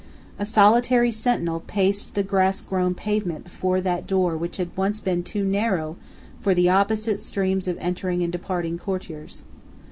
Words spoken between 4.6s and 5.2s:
once